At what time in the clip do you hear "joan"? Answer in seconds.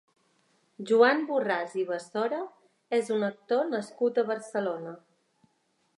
0.91-1.19